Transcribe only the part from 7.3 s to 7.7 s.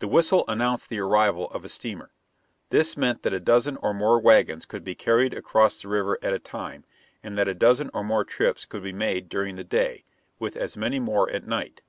that a